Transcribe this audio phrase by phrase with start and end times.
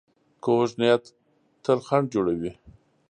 [0.43, 1.03] کوږ نیت
[1.63, 2.51] تل خنډ جوړوي